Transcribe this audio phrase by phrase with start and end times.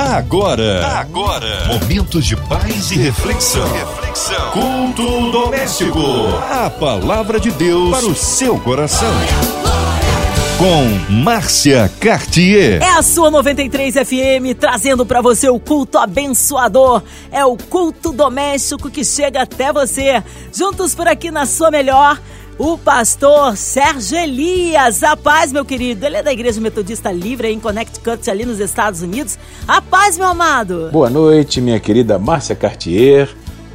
[0.00, 3.68] Agora, agora, momentos de paz e reflexão.
[3.72, 4.52] reflexão.
[4.52, 5.98] Culto doméstico.
[6.48, 9.12] A palavra de Deus para o seu coração.
[10.56, 12.80] Com Márcia Cartier.
[12.80, 17.02] É a sua 93 FM trazendo para você o culto abençoador.
[17.32, 20.22] É o culto doméstico que chega até você.
[20.54, 22.20] Juntos por aqui na sua melhor
[22.58, 25.02] o pastor Sérgio Elias.
[25.04, 26.04] A paz, meu querido.
[26.04, 29.38] Ele é da Igreja Metodista Livre em Connecticut, ali nos Estados Unidos.
[29.66, 30.90] A paz, meu amado.
[30.90, 33.28] Boa noite, minha querida Márcia Cartier.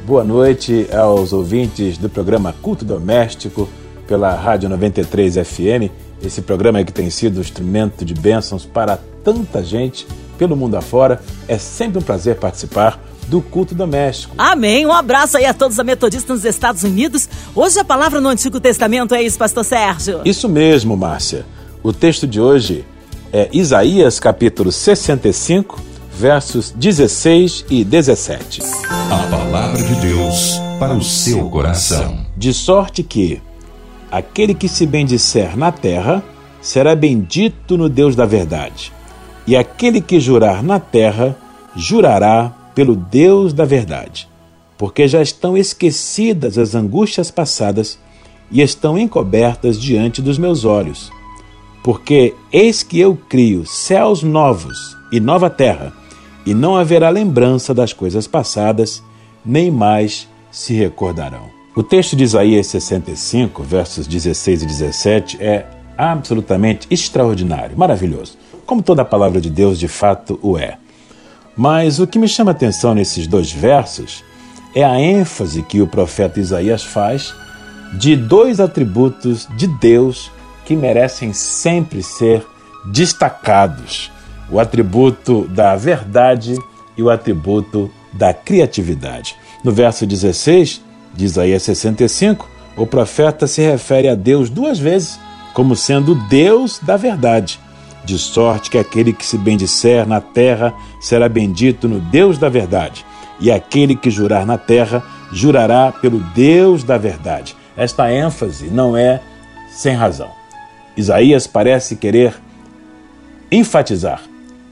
[0.06, 3.68] Boa noite aos ouvintes do programa Culto Doméstico
[4.06, 5.90] pela Rádio 93 FM.
[6.22, 10.06] Esse programa que tem sido um instrumento de bênçãos para tanta gente
[10.36, 11.22] pelo mundo afora.
[11.48, 14.34] É sempre um prazer participar do culto doméstico.
[14.38, 14.86] Amém.
[14.86, 17.28] Um abraço aí a todos os metodistas nos Estados Unidos.
[17.54, 20.20] Hoje a palavra no Antigo Testamento é isso, pastor Sérgio.
[20.24, 21.46] Isso mesmo, Márcia.
[21.82, 22.84] O texto de hoje
[23.32, 25.80] é Isaías capítulo 65,
[26.12, 28.62] versos 16 e 17.
[29.10, 32.24] A palavra de Deus para o seu coração.
[32.36, 33.42] De sorte que
[34.10, 36.22] aquele que se bendisser na terra
[36.60, 38.92] será bendito no Deus da verdade.
[39.46, 41.36] E aquele que jurar na terra
[41.76, 44.28] jurará pelo Deus da verdade,
[44.76, 47.98] porque já estão esquecidas as angústias passadas
[48.50, 51.10] e estão encobertas diante dos meus olhos.
[51.82, 55.92] Porque eis que eu crio céus novos e nova terra,
[56.46, 59.02] e não haverá lembrança das coisas passadas,
[59.44, 61.48] nem mais se recordarão.
[61.76, 65.66] O texto de Isaías 65, versos 16 e 17, é
[65.96, 70.78] absolutamente extraordinário, maravilhoso, como toda a palavra de Deus de fato o é.
[71.56, 74.24] Mas o que me chama a atenção nesses dois versos
[74.74, 77.34] é a ênfase que o profeta Isaías faz
[77.92, 80.30] de dois atributos de Deus
[80.64, 82.44] que merecem sempre ser
[82.86, 84.10] destacados:
[84.50, 86.58] o atributo da verdade
[86.96, 89.36] e o atributo da criatividade.
[89.62, 90.82] No verso 16
[91.14, 95.18] de Isaías 65, o profeta se refere a Deus duas vezes
[95.52, 97.60] como sendo Deus da verdade
[98.04, 103.04] de sorte que aquele que se bendisser na terra será bendito no Deus da verdade,
[103.40, 107.56] e aquele que jurar na terra jurará pelo Deus da verdade.
[107.76, 109.20] Esta ênfase não é
[109.70, 110.30] sem razão.
[110.96, 112.34] Isaías parece querer
[113.50, 114.22] enfatizar,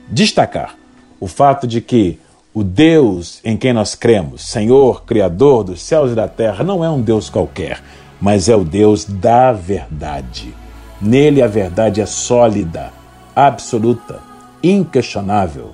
[0.08, 0.76] destacar
[1.18, 2.18] o fato de que
[2.54, 6.90] o Deus em quem nós cremos, Senhor, Criador dos céus e da terra, não é
[6.90, 7.82] um Deus qualquer,
[8.20, 10.54] mas é o Deus da verdade.
[11.00, 12.92] Nele a verdade é sólida,
[13.34, 14.20] absoluta,
[14.62, 15.72] inquestionável.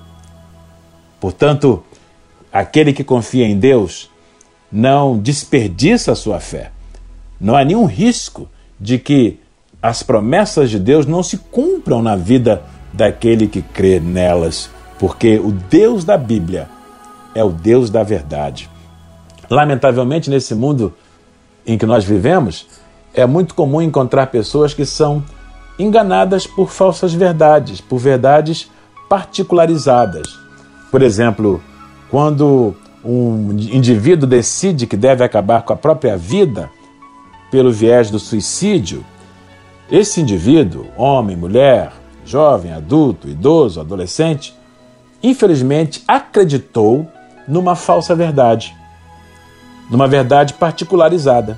[1.19, 1.83] Portanto,
[2.51, 4.09] aquele que confia em Deus
[4.71, 6.71] não desperdiça a sua fé.
[7.39, 8.47] Não há nenhum risco
[8.79, 9.39] de que
[9.81, 15.51] as promessas de Deus não se cumpram na vida daquele que crê nelas, porque o
[15.51, 16.69] Deus da Bíblia
[17.33, 18.69] é o Deus da verdade.
[19.49, 20.93] Lamentavelmente, nesse mundo
[21.65, 22.67] em que nós vivemos,
[23.13, 25.23] é muito comum encontrar pessoas que são
[25.79, 28.69] enganadas por falsas verdades, por verdades
[29.09, 30.27] particularizadas.
[30.91, 31.61] Por exemplo,
[32.11, 36.69] quando um indivíduo decide que deve acabar com a própria vida
[37.49, 39.05] pelo viés do suicídio,
[39.89, 41.91] esse indivíduo, homem, mulher,
[42.25, 44.53] jovem, adulto, idoso, adolescente,
[45.23, 47.07] infelizmente acreditou
[47.47, 48.75] numa falsa verdade,
[49.89, 51.57] numa verdade particularizada,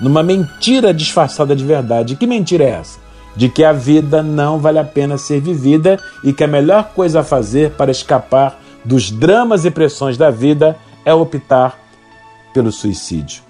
[0.00, 2.16] numa mentira disfarçada de verdade.
[2.16, 3.01] Que mentira é essa?
[3.36, 7.20] De que a vida não vale a pena ser vivida e que a melhor coisa
[7.20, 11.78] a fazer para escapar dos dramas e pressões da vida é optar
[12.52, 13.42] pelo suicídio.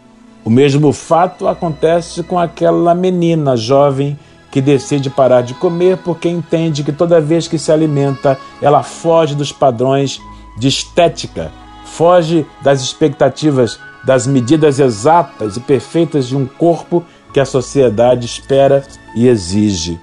[0.44, 4.18] O mesmo fato acontece com aquela menina jovem
[4.50, 9.34] que decide parar de comer porque entende que toda vez que se alimenta ela foge
[9.34, 10.20] dos padrões
[10.58, 11.50] de estética,
[11.84, 18.84] foge das expectativas, das medidas exatas e perfeitas de um corpo que a sociedade espera
[19.14, 19.98] e exige.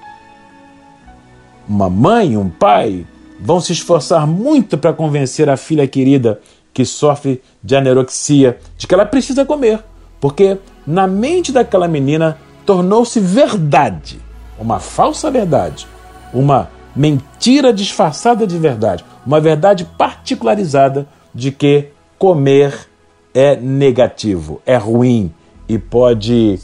[1.68, 3.06] Uma mãe, um pai
[3.38, 6.40] vão se esforçar muito para convencer a filha querida
[6.74, 9.82] que sofre de anorexia de que ela precisa comer,
[10.20, 14.20] porque na mente daquela menina tornou-se verdade,
[14.58, 15.86] uma falsa verdade,
[16.32, 21.88] uma mentira disfarçada de verdade, uma verdade particularizada de que
[22.18, 22.88] comer
[23.32, 25.32] é negativo, é ruim
[25.68, 26.58] e pode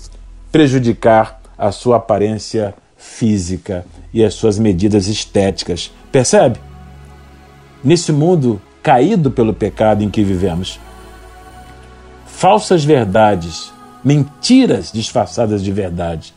[0.57, 5.93] prejudicar a sua aparência física e as suas medidas estéticas.
[6.11, 6.59] Percebe?
[7.85, 10.81] Nesse mundo caído pelo pecado em que vivemos,
[12.25, 13.71] falsas verdades,
[14.03, 16.33] mentiras disfarçadas de verdade,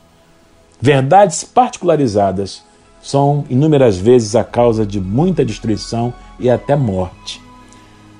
[0.81, 2.61] verdades particularizadas
[3.01, 7.41] são inúmeras vezes a causa de muita destruição e até morte.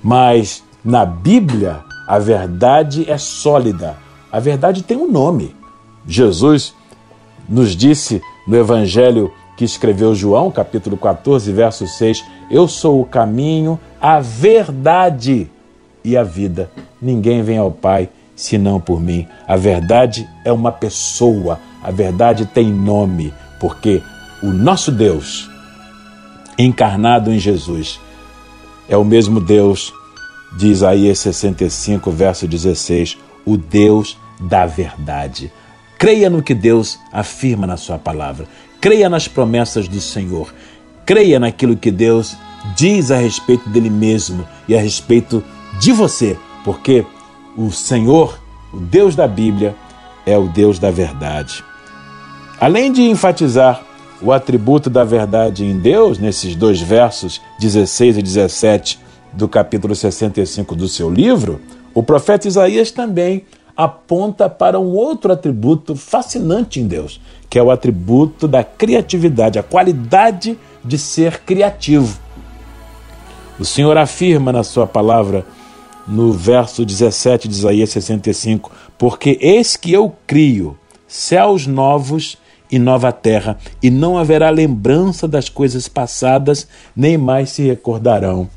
[0.01, 3.98] Mas na Bíblia, a verdade é sólida.
[4.31, 5.59] A verdade tem um nome.
[6.10, 6.74] Jesus
[7.48, 13.80] nos disse no Evangelho que escreveu João, capítulo 14, verso 6, Eu sou o caminho,
[14.02, 15.50] a verdade
[16.04, 16.72] e a vida.
[17.00, 19.28] Ninguém vem ao Pai senão por mim.
[19.48, 24.02] A verdade é uma pessoa, a verdade tem nome, porque
[24.42, 25.48] o nosso Deus,
[26.58, 28.00] encarnado em Jesus,
[28.88, 29.94] é o mesmo Deus
[30.58, 35.52] de Isaías 65, verso 16, o Deus da verdade.
[36.00, 38.48] Creia no que Deus afirma na Sua palavra.
[38.80, 40.54] Creia nas promessas do Senhor.
[41.06, 42.38] Creia naquilo que Deus
[42.74, 45.44] diz a respeito dele mesmo e a respeito
[45.78, 47.06] de você, porque
[47.57, 48.40] o Senhor,
[48.74, 49.75] o Deus da Bíblia,
[50.25, 51.66] é o Deus da verdade.
[52.62, 53.84] Além de enfatizar
[54.22, 59.00] o atributo da verdade em Deus, nesses dois versos 16 e 17
[59.34, 61.60] do capítulo 65 do seu livro,
[61.94, 63.44] o profeta Isaías também
[63.80, 69.64] aponta para um outro atributo fascinante em Deus, que é o atributo da criatividade, a
[69.64, 72.20] qualidade de ser criativo.
[73.58, 75.46] O Senhor afirma na sua palavra,
[76.06, 80.78] no verso 17 de Isaías 65, porque eis que eu crio
[81.08, 82.38] céus novos
[82.70, 88.50] e nova terra, e não haverá lembrança das coisas passadas, nem mais se recordarão.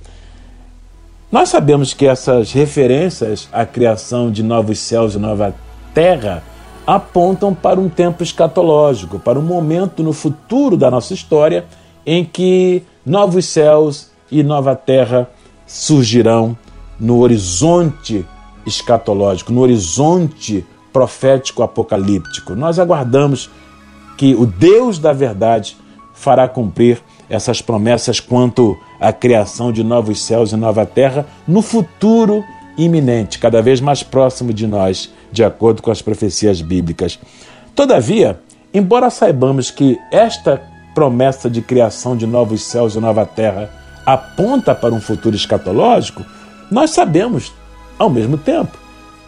[1.33, 5.55] Nós sabemos que essas referências à criação de novos céus e nova
[5.95, 6.43] terra
[6.87, 11.65] apontam para um tempo escatológico, para um momento no futuro da nossa história
[12.05, 15.27] em que novos céus e nova terra
[15.67, 16.55] surgirão
[17.01, 18.27] no horizonte
[18.67, 22.55] escatológico, no horizonte profético apocalíptico.
[22.55, 23.49] Nós aguardamos
[24.19, 25.79] que o Deus da verdade
[26.13, 27.03] fará cumprir
[27.33, 32.45] essas promessas quanto à criação de novos céus e nova terra no futuro
[32.77, 37.19] iminente, cada vez mais próximo de nós, de acordo com as profecias bíblicas.
[37.75, 38.39] Todavia,
[38.73, 40.63] embora saibamos que esta
[40.95, 43.71] promessa de criação de novos céus e nova terra
[44.05, 46.23] aponta para um futuro escatológico,
[46.71, 47.51] nós sabemos,
[47.99, 48.77] ao mesmo tempo,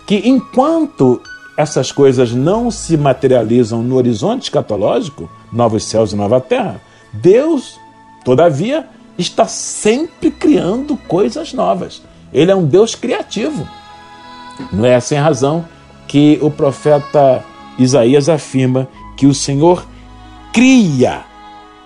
[0.06, 1.22] que enquanto
[1.56, 6.78] essas coisas não se materializam no horizonte escatológico, novos céus e nova terra,
[7.10, 7.78] Deus,
[8.25, 8.87] todavia,
[9.19, 12.03] está sempre criando coisas novas.
[12.32, 13.69] Ele é um Deus criativo.
[14.73, 15.65] Não é sem razão
[16.09, 17.44] que o profeta
[17.79, 19.87] Isaías afirma que o Senhor
[20.53, 21.25] cria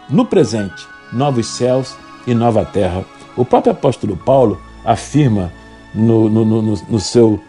[0.09, 1.97] no presente novos céus
[2.27, 3.05] e nova terra.
[3.37, 5.53] O próprio apóstolo Paulo afirma
[5.95, 7.41] no, no, no, no seu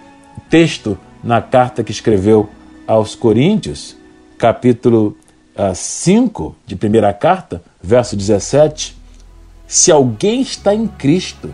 [0.50, 2.50] texto na carta que escreveu
[2.88, 3.96] aos Coríntios,
[4.38, 5.16] capítulo
[5.74, 8.96] 5 ah, de primeira carta, verso 17:
[9.68, 11.54] Se alguém está em Cristo,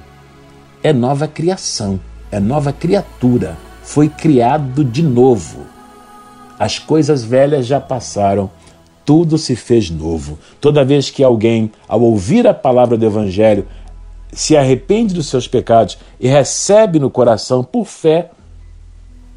[0.83, 2.00] é nova criação,
[2.31, 5.66] é nova criatura, foi criado de novo.
[6.57, 8.50] As coisas velhas já passaram,
[9.04, 10.39] tudo se fez novo.
[10.60, 13.68] Toda vez que alguém, ao ouvir a palavra do Evangelho,
[14.31, 18.31] se arrepende dos seus pecados e recebe no coração, por fé,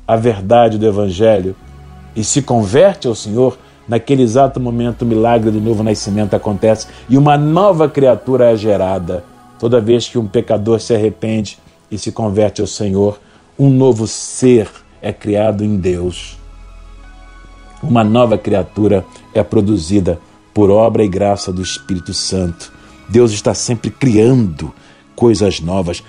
[0.07, 1.55] a verdade do Evangelho
[2.17, 3.59] e se converte ao Senhor,
[3.89, 9.25] naquele exato momento o milagre do novo nascimento acontece e uma nova criatura é gerada.
[9.59, 11.59] Toda vez que um pecador se arrepende
[11.91, 13.19] e se converte ao Senhor,
[13.59, 14.69] um novo ser
[15.01, 16.37] é criado em Deus.
[17.83, 20.21] Uma nova criatura é produzida
[20.53, 22.73] por obra e graça do Espírito Santo.
[23.09, 24.73] Deus está sempre criando
[25.17, 26.03] coisas novas,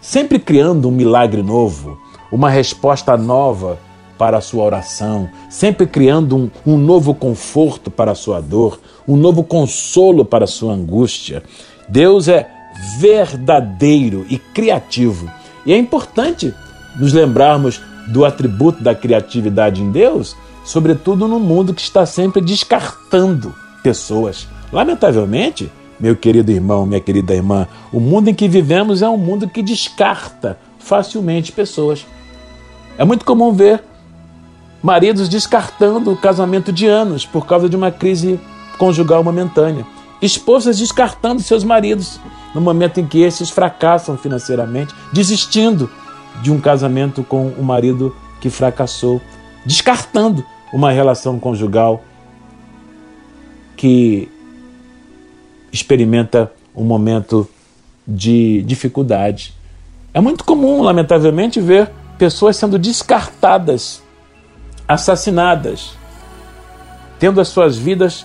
[0.00, 1.98] sempre criando um milagre novo,
[2.30, 3.78] uma resposta nova
[4.18, 9.16] para a sua oração, sempre criando um, um, novo conforto para a sua dor, um
[9.16, 11.42] novo consolo para a sua angústia.
[11.88, 12.50] Deus é
[12.98, 15.30] verdadeiro e criativo.
[15.64, 16.52] E é importante
[16.98, 23.54] nos lembrarmos do atributo da criatividade em Deus, sobretudo no mundo que está sempre descartando
[23.82, 24.48] pessoas.
[24.72, 29.48] Lamentavelmente, meu querido irmão, minha querida irmã, o mundo em que vivemos é um mundo
[29.48, 32.06] que descarta facilmente pessoas.
[32.96, 33.82] É muito comum ver
[34.82, 38.40] maridos descartando o casamento de anos por causa de uma crise
[38.78, 39.86] conjugal momentânea.
[40.20, 42.20] Esposas descartando seus maridos
[42.54, 45.90] no momento em que esses fracassam financeiramente, desistindo
[46.42, 49.20] de um casamento com o marido que fracassou,
[49.64, 52.02] descartando uma relação conjugal
[53.76, 54.28] que
[55.72, 57.48] experimenta um momento
[58.06, 59.54] de dificuldade.
[60.14, 64.02] É muito comum, lamentavelmente, ver pessoas sendo descartadas,
[64.88, 65.90] assassinadas,
[67.18, 68.24] tendo as suas vidas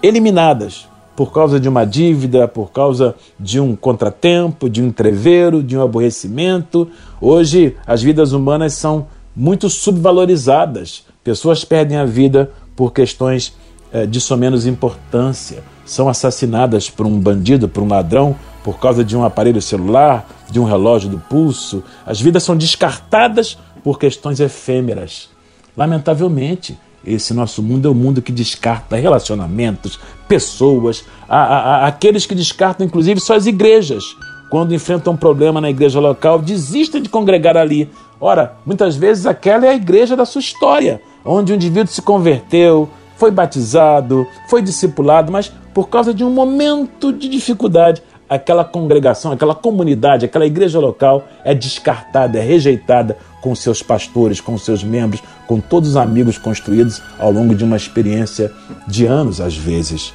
[0.00, 5.76] eliminadas por causa de uma dívida, por causa de um contratempo, de um entreveiro, de
[5.76, 6.88] um aborrecimento.
[7.20, 11.04] Hoje as vidas humanas são muito subvalorizadas.
[11.24, 13.56] Pessoas perdem a vida por questões
[13.90, 15.64] eh, de somenos importância.
[15.86, 20.60] São assassinadas por um bandido, por um ladrão, por causa de um aparelho celular, de
[20.60, 21.82] um relógio do pulso.
[22.04, 25.30] As vidas são descartadas por questões efêmeras.
[25.76, 32.26] Lamentavelmente, esse nosso mundo é um mundo que descarta relacionamentos, pessoas, a, a, a, aqueles
[32.26, 34.04] que descartam inclusive só as igrejas.
[34.50, 37.90] Quando enfrentam um problema na igreja local, desistem de congregar ali.
[38.20, 42.88] Ora, muitas vezes aquela é a igreja da sua história, onde o indivíduo se converteu,
[43.16, 49.54] foi batizado, foi discipulado, mas por causa de um momento de dificuldade, aquela congregação, aquela
[49.54, 55.60] comunidade, aquela igreja local é descartada, é rejeitada com seus pastores, com seus membros, com
[55.60, 58.52] todos os amigos construídos ao longo de uma experiência
[58.86, 60.12] de anos, às vezes.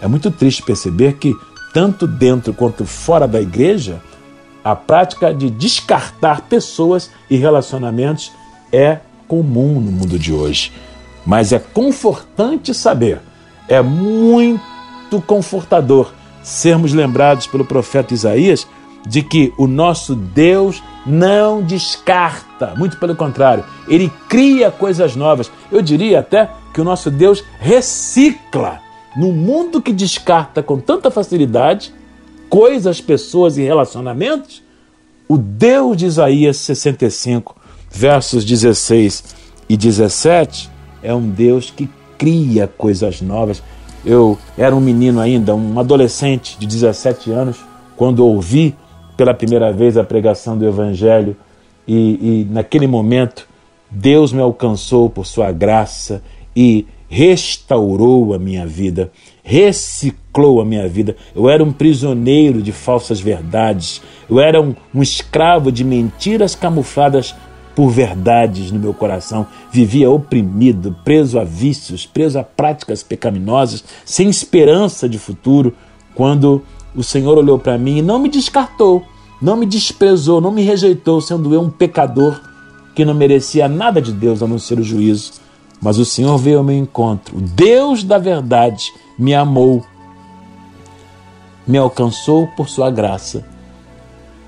[0.00, 1.34] É muito triste perceber que,
[1.72, 4.00] tanto dentro quanto fora da igreja,
[4.62, 8.30] a prática de descartar pessoas e relacionamentos
[8.70, 10.72] é comum no mundo de hoje.
[11.24, 13.20] Mas é confortante saber,
[13.68, 16.12] é muito confortador
[16.42, 18.66] sermos lembrados pelo profeta Isaías
[19.06, 25.50] de que o nosso Deus não descarta, muito pelo contrário, ele cria coisas novas.
[25.70, 28.80] Eu diria até que o nosso Deus recicla.
[29.16, 31.92] No mundo que descarta com tanta facilidade
[32.48, 34.62] coisas, pessoas e relacionamentos,
[35.28, 37.56] o Deus de Isaías 65,
[37.90, 39.24] versos 16
[39.68, 40.70] e 17,
[41.02, 43.62] é um Deus que cria coisas novas.
[44.04, 47.58] Eu era um menino ainda, um adolescente de 17 anos,
[47.96, 48.74] quando ouvi
[49.16, 51.36] pela primeira vez a pregação do Evangelho
[51.86, 53.46] e, e naquele momento
[53.90, 56.22] Deus me alcançou por sua graça
[56.56, 61.14] e restaurou a minha vida, reciclou a minha vida.
[61.36, 67.34] Eu era um prisioneiro de falsas verdades, eu era um, um escravo de mentiras camufladas
[67.74, 74.28] por verdades no meu coração, vivia oprimido, preso a vícios, preso a práticas pecaminosas, sem
[74.28, 75.74] esperança de futuro,
[76.14, 76.62] quando
[76.94, 79.02] o Senhor olhou para mim e não me descartou,
[79.40, 82.40] não me desprezou, não me rejeitou, sendo eu um pecador
[82.94, 85.32] que não merecia nada de Deus a não ser o juízo.
[85.80, 89.84] Mas o Senhor veio ao meu encontro, o Deus da verdade me amou,
[91.66, 93.44] me alcançou por sua graça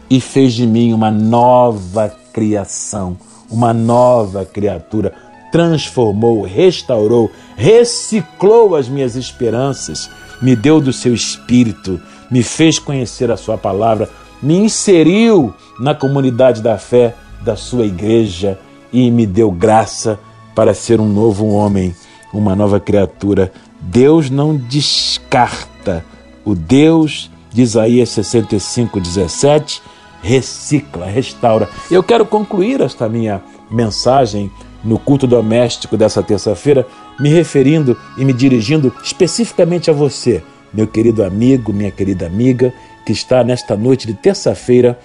[0.08, 3.16] e fez de mim uma nova criação,
[3.48, 5.14] uma nova criatura.
[5.52, 10.10] Transformou, restaurou, reciclou as minhas esperanças,
[10.42, 14.10] me deu do seu espírito, me fez conhecer a sua palavra,
[14.42, 18.58] me inseriu na comunidade da fé da sua igreja
[18.92, 20.18] e me deu graça
[20.56, 21.94] para ser um novo homem,
[22.32, 23.52] uma nova criatura.
[23.80, 26.04] Deus não descarta.
[26.44, 29.80] O Deus de Isaías 65, 17
[30.24, 31.68] recicla, restaura.
[31.90, 34.50] Eu quero concluir esta minha mensagem
[34.82, 36.86] no culto doméstico dessa terça-feira,
[37.20, 42.72] me referindo e me dirigindo especificamente a você, meu querido amigo, minha querida amiga,
[43.04, 44.98] que está nesta noite de terça-feira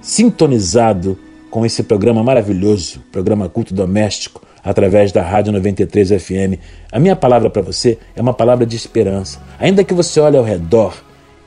[0.00, 1.18] sintonizado
[1.50, 6.58] com esse programa maravilhoso, programa Culto Doméstico, através da Rádio 93 FM.
[6.90, 9.40] A minha palavra para você é uma palavra de esperança.
[9.58, 10.94] Ainda que você olhe ao redor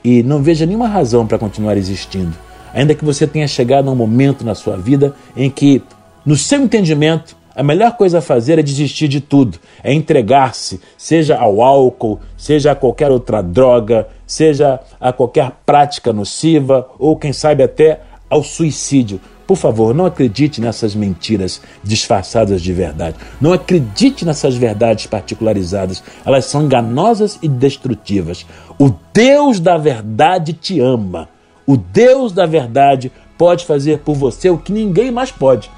[0.04, 2.36] e não veja nenhuma razão para continuar existindo,
[2.76, 5.82] ainda que você tenha chegado a um momento na sua vida em que,
[6.26, 11.38] no seu entendimento, a melhor coisa a fazer é desistir de tudo, é entregar-se, seja
[11.38, 17.64] ao álcool, seja a qualquer outra droga, seja a qualquer prática nociva ou, quem sabe,
[17.64, 19.22] até ao suicídio.
[19.48, 23.16] Por favor, não acredite nessas mentiras disfarçadas de verdade.
[23.40, 26.04] Não acredite nessas verdades particularizadas.
[26.26, 28.46] Elas são enganosas e destrutivas.
[28.78, 31.30] O Deus da verdade te ama.
[31.68, 35.70] O Deus da verdade pode fazer por você o que ninguém mais pode.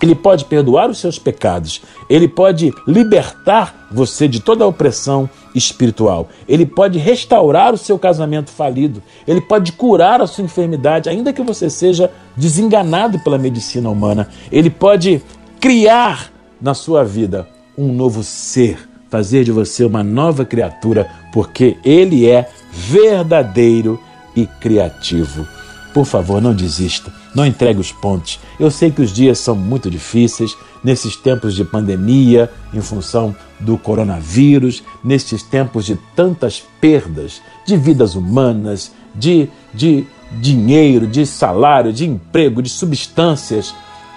[0.00, 6.28] Ele pode perdoar os seus pecados, ele pode libertar você de toda a opressão espiritual,
[6.48, 11.42] ele pode restaurar o seu casamento falido, ele pode curar a sua enfermidade, ainda que
[11.42, 15.20] você seja desenganado pela medicina humana, ele pode
[15.58, 22.28] criar na sua vida um novo ser, fazer de você uma nova criatura, porque ele
[22.28, 23.98] é verdadeiro
[24.42, 25.46] e criativo.
[25.92, 28.38] Por favor, não desista, não entregue os pontos.
[28.60, 33.76] Eu sei que os dias são muito difíceis nesses tempos de pandemia, em função do
[33.76, 40.06] coronavírus, nesses tempos de tantas perdas de vidas humanas, de, de
[40.40, 43.74] dinheiro, de salário, de emprego, de substâncias,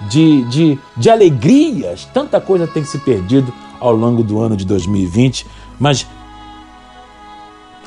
[0.10, 2.08] de, de, de alegrias.
[2.14, 5.48] Tanta coisa tem se perdido ao longo do ano de 2020,
[5.80, 6.06] mas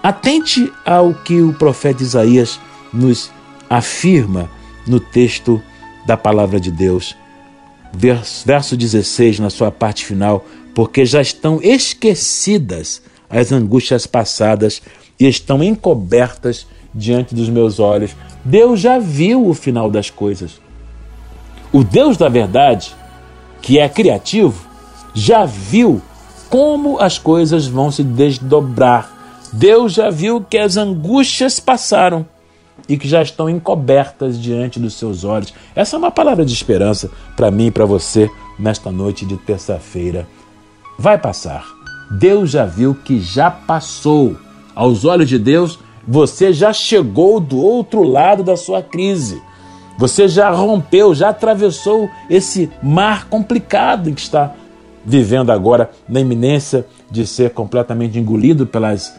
[0.04, 2.60] Atente ao que o profeta Isaías
[2.92, 3.30] nos
[3.70, 4.50] afirma
[4.86, 5.62] no texto
[6.06, 7.16] da palavra de Deus.
[7.90, 10.44] Verso 16, na sua parte final,
[10.74, 14.82] porque já estão esquecidas as angústias passadas
[15.18, 18.14] e estão encobertas diante dos meus olhos.
[18.44, 20.60] Deus já viu o final das coisas.
[21.72, 22.94] O Deus da verdade,
[23.62, 24.66] que é criativo,
[25.14, 26.02] já viu
[26.50, 29.13] como as coisas vão se desdobrar.
[29.54, 32.26] Deus já viu que as angústias passaram
[32.88, 35.54] e que já estão encobertas diante dos seus olhos.
[35.76, 40.26] Essa é uma palavra de esperança para mim e para você nesta noite de terça-feira.
[40.98, 41.64] Vai passar.
[42.10, 44.36] Deus já viu que já passou.
[44.74, 49.40] Aos olhos de Deus, você já chegou do outro lado da sua crise.
[49.96, 54.52] Você já rompeu, já atravessou esse mar complicado que está
[55.04, 59.14] vivendo agora, na iminência de ser completamente engolido pelas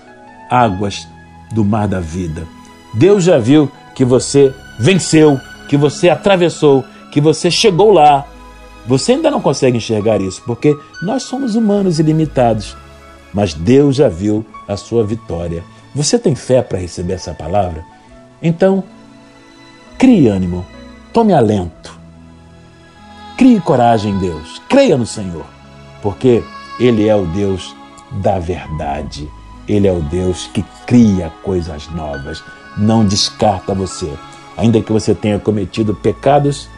[0.50, 1.08] águas
[1.52, 2.48] do mar da vida.
[2.94, 8.26] Deus já viu que você venceu, que você atravessou, que você chegou lá.
[8.86, 12.76] Você ainda não consegue enxergar isso, porque nós somos humanos ilimitados.
[13.34, 15.64] Mas Deus já viu a sua vitória.
[15.94, 17.84] Você tem fé para receber essa palavra?
[18.42, 18.84] Então,
[19.98, 20.66] crie ânimo,
[21.14, 21.98] tome alento,
[23.38, 25.46] crie coragem em Deus, creia no Senhor,
[26.02, 26.44] porque
[26.80, 27.76] Ele é o Deus
[28.12, 29.30] da verdade,
[29.68, 32.44] Ele é o Deus que cria coisas novas,
[32.78, 34.12] não descarta você,
[34.56, 36.70] ainda que você tenha cometido pecados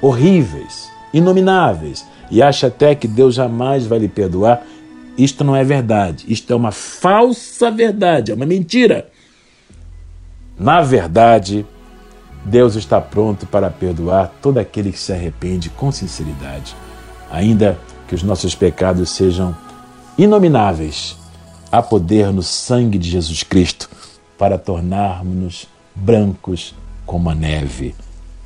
[0.00, 4.62] horríveis, inomináveis, e acha até que Deus jamais vai lhe perdoar,
[5.16, 6.24] isto não é verdade.
[6.26, 9.08] Isto é uma falsa verdade, é uma mentira.
[10.58, 11.66] Na verdade,
[12.44, 16.74] Deus está pronto para perdoar todo aquele que se arrepende com sinceridade,
[17.30, 19.54] ainda que os nossos pecados sejam
[20.18, 21.16] inomináveis.
[21.72, 23.88] Há poder no sangue de Jesus Cristo
[24.36, 26.74] para tornarmos-nos brancos
[27.06, 27.94] como a neve.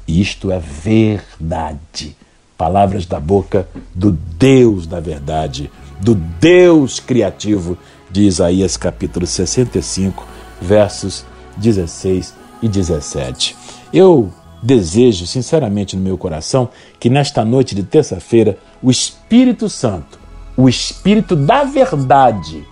[0.06, 2.16] Isto é verdade.
[2.56, 7.76] Palavras da boca do Deus da verdade do Deus criativo
[8.10, 10.24] de Isaías capítulo 65,
[10.60, 11.24] versos
[11.56, 13.56] 16 e 17.
[13.92, 16.68] Eu desejo sinceramente no meu coração
[17.00, 20.18] que nesta noite de terça-feira o Espírito Santo,
[20.56, 22.64] o Espírito da verdade,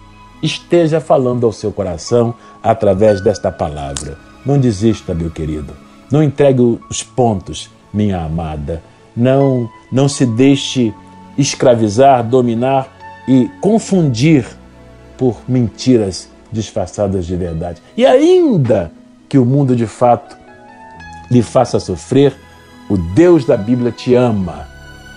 [0.44, 4.18] esteja falando ao seu coração através desta palavra.
[4.44, 5.72] Não desista, meu querido.
[6.10, 8.82] Não entregue os pontos, minha amada.
[9.16, 10.92] Não, não se deixe
[11.38, 12.88] escravizar, dominar
[13.26, 14.46] e confundir
[15.16, 17.80] por mentiras disfarçadas de verdade.
[17.96, 18.92] E ainda
[19.28, 20.36] que o mundo de fato
[21.30, 22.36] lhe faça sofrer,
[22.88, 24.68] o Deus da Bíblia te ama.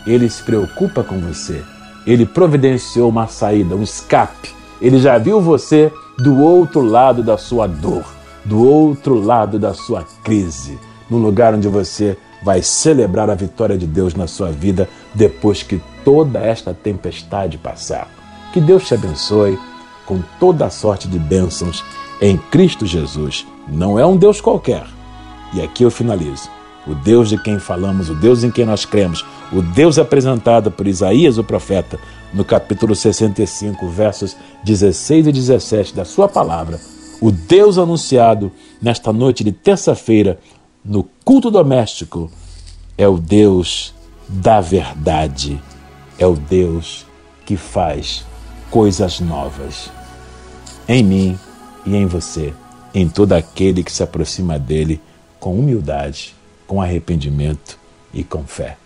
[0.05, 1.61] Ele se preocupa com você.
[2.05, 4.56] Ele providenciou uma saída, um escape.
[4.81, 8.05] Ele já viu você do outro lado da sua dor,
[8.45, 13.87] do outro lado da sua crise, no lugar onde você vai celebrar a vitória de
[13.87, 18.07] Deus na sua vida depois que toda esta tempestade passar.
[18.53, 19.57] Que Deus te abençoe
[20.05, 21.83] com toda a sorte de bênçãos
[22.21, 23.45] em Cristo Jesus.
[23.67, 24.85] Não é um Deus qualquer.
[25.53, 26.56] E aqui eu finalizo.
[26.87, 30.87] O Deus de quem falamos, o Deus em quem nós cremos, o Deus apresentado por
[30.87, 31.99] Isaías o profeta
[32.33, 36.79] no capítulo 65, versos 16 e 17 da sua palavra,
[37.19, 40.39] o Deus anunciado nesta noite de terça-feira
[40.83, 42.31] no culto doméstico,
[42.97, 43.93] é o Deus
[44.27, 45.61] da verdade.
[46.19, 47.05] É o Deus
[47.45, 48.25] que faz
[48.71, 49.91] coisas novas
[50.87, 51.39] em mim
[51.85, 52.53] e em você,
[52.93, 54.99] em todo aquele que se aproxima dele
[55.39, 56.35] com humildade,
[56.67, 57.79] com arrependimento
[58.13, 58.77] e com fé.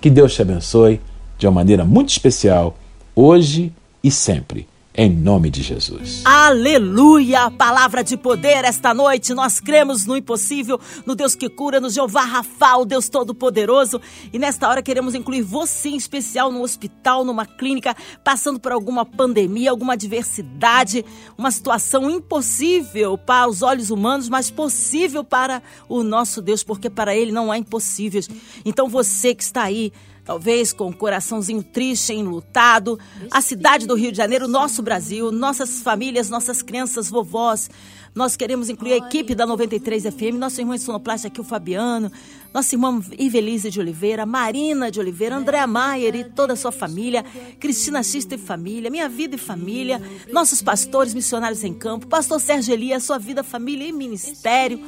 [0.00, 1.00] Que Deus te abençoe
[1.38, 2.76] de uma maneira muito especial,
[3.16, 3.72] hoje
[4.04, 6.22] e sempre em nome de Jesus.
[6.24, 7.50] Aleluia!
[7.50, 9.32] Palavra de poder esta noite.
[9.32, 14.00] Nós cremos no impossível, no Deus que cura, no Jeová Rafa, o Deus Todo-Poderoso.
[14.32, 19.06] E nesta hora queremos incluir você em especial no hospital, numa clínica, passando por alguma
[19.06, 21.04] pandemia, alguma adversidade,
[21.38, 27.14] uma situação impossível para os olhos humanos, mas possível para o nosso Deus, porque para
[27.14, 28.28] Ele não há impossíveis.
[28.64, 29.92] Então você que está aí,
[30.30, 32.96] talvez com o um coraçãozinho triste, enlutado.
[33.32, 37.68] A cidade do Rio de Janeiro, nosso Brasil, nossas famílias, nossas crianças, vovós.
[38.14, 42.12] Nós queremos incluir a equipe da 93 FM, nosso irmão sonoplasta aqui, o Fabiano,
[42.54, 47.24] nossa irmã Ivelise de Oliveira, Marina de Oliveira, Andréa Maier e toda a sua família,
[47.58, 50.00] Cristina Xista e família, Minha Vida e Família,
[50.32, 54.80] nossos pastores missionários em campo, pastor Sérgio Elias, sua vida, família e ministério.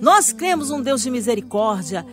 [0.00, 2.04] Nós cremos um Deus de misericórdia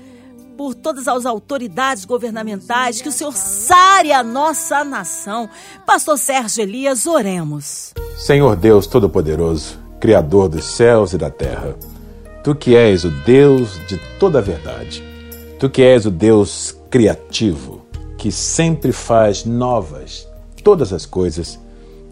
[0.55, 5.49] por todas as autoridades governamentais, que o Senhor sare a nossa nação.
[5.85, 7.93] Pastor Sérgio Elias, oremos.
[8.17, 11.75] Senhor Deus Todo-Poderoso, Criador dos céus e da terra.
[12.43, 15.03] Tu que és o Deus de toda a verdade.
[15.59, 17.85] Tu que és o Deus criativo,
[18.17, 20.27] que sempre faz novas
[20.63, 21.59] todas as coisas.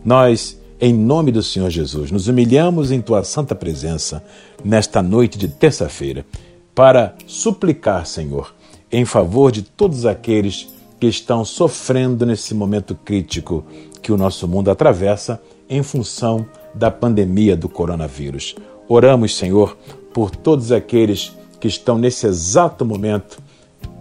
[0.05, 4.23] Nós, em nome do Senhor Jesus, nos humilhamos em tua santa presença
[4.63, 6.25] nesta noite de terça-feira
[6.75, 8.53] para suplicar, Senhor,
[8.91, 13.65] em favor de todos aqueles que estão sofrendo nesse momento crítico
[14.01, 18.55] que o nosso mundo atravessa em função da pandemia do coronavírus.
[18.87, 19.77] Oramos, Senhor,
[20.13, 23.41] por todos aqueles que estão nesse exato momento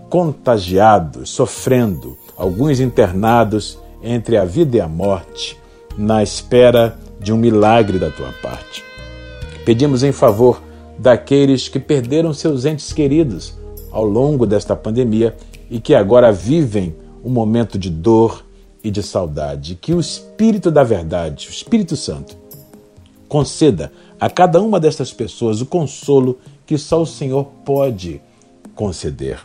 [0.08, 5.58] contagiados, sofrendo, alguns internados entre a vida e a morte,
[5.96, 8.84] na espera de um milagre da tua parte.
[9.64, 10.60] Pedimos em favor
[10.98, 13.54] daqueles que perderam seus entes queridos
[13.90, 15.36] ao longo desta pandemia
[15.70, 18.44] e que agora vivem um momento de dor
[18.82, 19.78] e de saudade.
[19.80, 22.36] Que o Espírito da Verdade, o Espírito Santo,
[23.28, 28.20] conceda a cada uma destas pessoas o consolo que só o Senhor pode
[28.74, 29.40] conceder.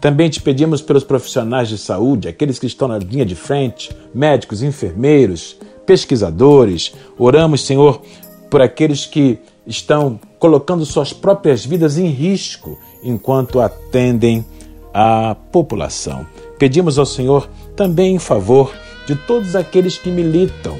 [0.00, 4.62] Também te pedimos pelos profissionais de saúde, aqueles que estão na linha de frente, médicos,
[4.62, 6.92] enfermeiros, pesquisadores.
[7.18, 8.00] Oramos, Senhor,
[8.48, 14.44] por aqueles que estão colocando suas próprias vidas em risco enquanto atendem
[14.92, 16.26] a população.
[16.58, 18.72] Pedimos ao Senhor também em favor
[19.06, 20.76] de todos aqueles que militam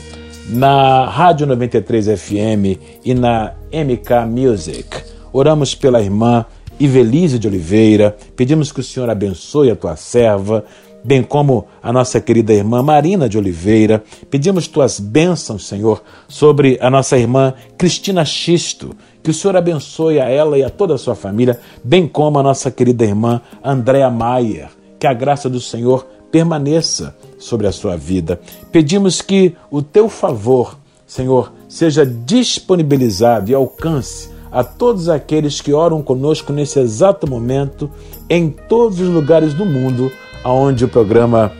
[0.48, 4.88] na Rádio 93 FM e na MK Music.
[5.32, 6.44] Oramos pela irmã
[6.78, 10.64] Ivelise de Oliveira, pedimos que o Senhor abençoe a tua serva,
[11.04, 14.02] bem como a nossa querida irmã Marina de Oliveira.
[14.30, 18.94] Pedimos tuas bênçãos, Senhor, sobre a nossa irmã Cristina Xisto.
[19.22, 22.42] Que o Senhor abençoe a ela e a toda a sua família, bem como a
[22.42, 24.70] nossa querida irmã Andréa Maier.
[24.98, 28.40] Que a graça do Senhor permaneça sobre a sua vida.
[28.70, 36.02] Pedimos que o teu favor, Senhor, seja disponibilizado e alcance a todos aqueles que oram
[36.02, 37.90] conosco nesse exato momento,
[38.28, 40.10] em todos os lugares do mundo,
[40.42, 41.52] aonde o programa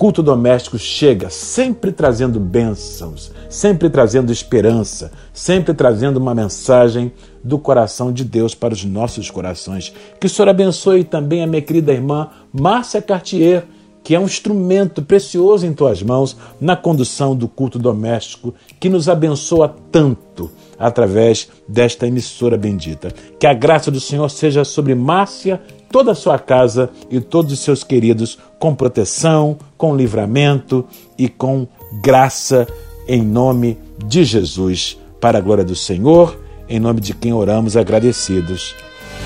[0.00, 7.12] Culto Doméstico chega, sempre trazendo bênçãos, sempre trazendo esperança, sempre trazendo uma mensagem
[7.44, 9.92] do coração de Deus para os nossos corações.
[10.18, 13.66] Que o Senhor abençoe também a minha querida irmã Márcia Cartier,
[14.02, 19.06] que é um instrumento precioso em tuas mãos na condução do culto doméstico, que nos
[19.06, 23.12] abençoa tanto através desta emissora bendita.
[23.38, 25.60] Que a graça do Senhor seja sobre Márcia,
[25.90, 30.84] toda a sua casa e todos os seus queridos, com proteção, com livramento
[31.18, 31.66] e com
[32.02, 32.66] graça,
[33.06, 33.76] em nome
[34.06, 38.74] de Jesus, para a glória do Senhor, em nome de quem oramos agradecidos.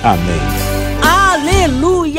[0.03, 0.73] Amém.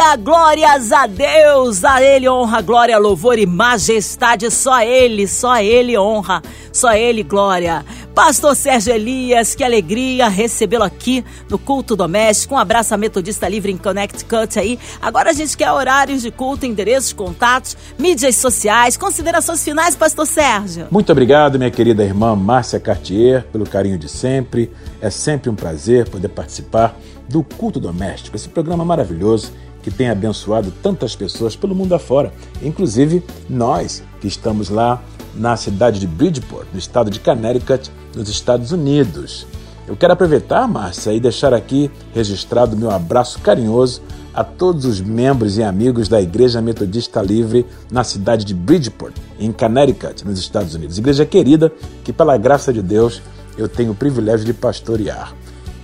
[0.05, 0.15] Aleluia!
[0.17, 1.83] Glórias a Deus!
[1.83, 4.49] A Ele honra, glória, louvor e majestade.
[4.51, 6.41] Só Ele, só Ele honra,
[6.71, 7.83] só Ele glória.
[8.13, 12.53] Pastor Sérgio Elias, que alegria recebê-lo aqui no culto doméstico.
[12.53, 14.79] Um abraço a Metodista Livre em Connecticut aí.
[15.01, 20.87] Agora a gente quer horários de culto, endereços, contatos, mídias sociais, considerações finais, Pastor Sérgio.
[20.91, 24.71] Muito obrigado, minha querida irmã Márcia Cartier, pelo carinho de sempre.
[25.01, 26.95] É sempre um prazer poder participar
[27.27, 29.51] do Culto Doméstico, esse programa maravilhoso
[29.85, 34.99] que tem abençoado tantas pessoas pelo mundo afora, inclusive nós que estamos lá
[35.35, 39.45] na cidade de Bridgeport, no estado de Connecticut, nos Estados Unidos.
[39.87, 44.01] Eu quero aproveitar, Márcia, e deixar aqui registrado meu abraço carinhoso
[44.33, 49.51] a todos os membros e amigos da Igreja Metodista Livre na cidade de Bridgeport, em
[49.51, 50.97] Connecticut, nos Estados Unidos.
[50.97, 51.71] Igreja querida
[52.03, 53.21] que, pela graça de Deus,
[53.55, 55.31] eu tenho o privilégio de pastorear.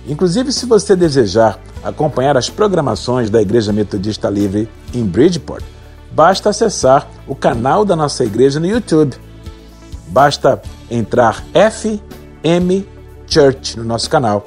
[0.06, 5.64] Inclusive, se você desejar acompanhar as programações da Igreja Metodista Livre em Bridgeport,
[6.10, 9.16] basta acessar o canal da nossa igreja no YouTube.
[10.08, 10.60] Basta
[10.90, 12.84] entrar FM
[13.26, 14.46] Church no nosso canal.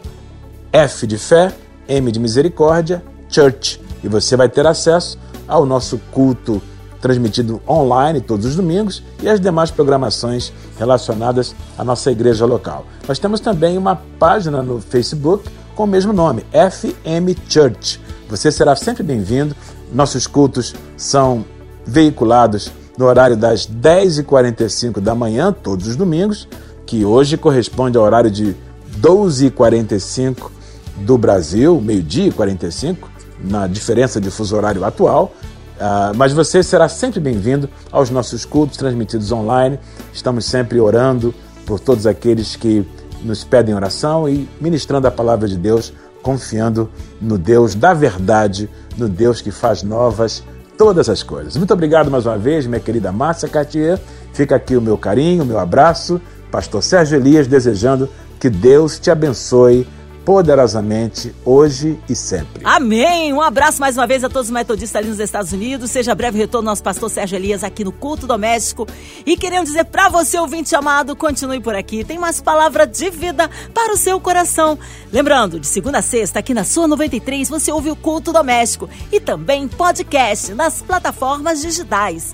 [0.71, 1.53] F de fé,
[1.87, 3.81] M de misericórdia, Church.
[4.03, 6.61] E você vai ter acesso ao nosso culto
[7.05, 12.83] transmitido online todos os domingos e as demais programações relacionadas à nossa igreja local.
[13.07, 18.01] Nós temos também uma página no Facebook com o mesmo nome, FM Church.
[18.27, 19.55] Você será sempre bem-vindo.
[19.93, 21.45] Nossos cultos são
[21.85, 26.47] veiculados no horário das 10h45 da manhã, todos os domingos,
[26.87, 28.55] que hoje corresponde ao horário de
[28.99, 30.49] 12h45
[30.97, 33.11] do Brasil, meio-dia e 45,
[33.43, 35.31] na diferença de fuso horário atual,
[35.75, 39.79] Uh, mas você será sempre bem-vindo aos nossos cultos transmitidos online.
[40.13, 41.33] Estamos sempre orando
[41.65, 42.85] por todos aqueles que
[43.23, 49.09] nos pedem oração e ministrando a palavra de Deus, confiando no Deus da verdade, no
[49.09, 50.43] Deus que faz novas
[50.77, 51.57] todas as coisas.
[51.57, 53.99] Muito obrigado mais uma vez, minha querida Márcia Cartier.
[54.33, 56.21] Fica aqui o meu carinho, o meu abraço.
[56.51, 58.09] Pastor Sérgio Elias desejando
[58.39, 59.88] Que Deus te abençoe
[60.25, 62.61] poderosamente hoje e sempre.
[62.63, 63.31] Amém!
[63.31, 65.91] Um abraço mais uma vez a todos os metodistas ali nos Estados Unidos.
[65.91, 68.88] Seja breve retorno nosso pastor Sérgio Elias aqui no Culto Doméstico.
[69.23, 72.03] E querendo dizer para você, ouvinte amado, continue por aqui.
[72.03, 74.79] Tem mais palavra de vida para o seu coração.
[75.13, 79.19] Lembrando, de segunda a sexta, aqui na sua 93, você ouve o Culto Doméstico e
[79.19, 82.33] também podcast nas plataformas digitais.